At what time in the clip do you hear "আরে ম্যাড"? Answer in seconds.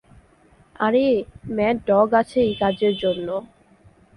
0.75-1.77